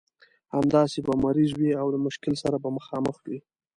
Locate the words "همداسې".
0.55-0.99